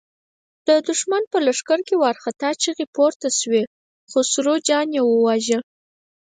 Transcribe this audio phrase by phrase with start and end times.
[0.67, 3.63] د دښمن په لښکر کې وارخطا چيغې پورته شوې:
[4.11, 5.59] خسرو خان يې وواژه!